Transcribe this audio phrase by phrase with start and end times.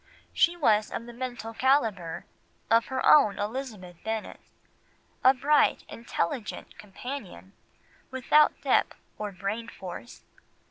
[0.33, 2.23] She was of the mental calibre
[2.71, 4.39] of her own Elizabeth Bennet,
[5.23, 7.53] a bright intelligent companion,
[8.09, 10.23] without depth or brain force.